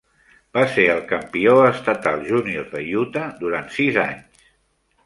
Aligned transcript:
Va 0.57 0.61
ser 0.77 0.85
el 0.93 1.03
campió 1.11 1.53
estatal 1.67 2.27
júnior 2.31 2.67
de 2.73 2.85
Utah 3.05 3.31
durant 3.45 3.73
sis 3.79 4.03
anys. 4.09 4.47